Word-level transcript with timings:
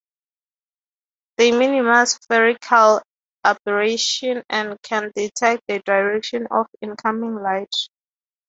They 1.37 1.51
minimize 1.51 2.13
spherical 2.13 3.03
aberration 3.45 4.41
and 4.49 4.81
can 4.81 5.11
detect 5.15 5.61
the 5.67 5.77
direction 5.77 6.47
of 6.49 6.65
incoming 6.81 7.35
light. 7.35 7.69